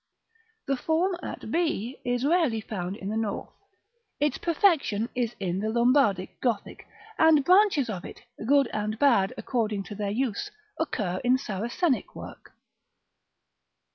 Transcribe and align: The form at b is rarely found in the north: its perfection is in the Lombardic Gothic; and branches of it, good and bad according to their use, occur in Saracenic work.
The 0.65 0.77
form 0.77 1.15
at 1.21 1.51
b 1.51 1.99
is 2.03 2.25
rarely 2.25 2.59
found 2.59 2.95
in 2.97 3.09
the 3.09 3.15
north: 3.17 3.53
its 4.19 4.39
perfection 4.39 5.09
is 5.13 5.35
in 5.39 5.59
the 5.59 5.69
Lombardic 5.69 6.41
Gothic; 6.41 6.87
and 7.19 7.45
branches 7.45 7.87
of 7.87 8.03
it, 8.03 8.23
good 8.47 8.67
and 8.73 8.97
bad 8.97 9.31
according 9.37 9.83
to 9.83 9.93
their 9.93 10.09
use, 10.09 10.49
occur 10.79 11.21
in 11.23 11.37
Saracenic 11.37 12.15
work. 12.15 12.53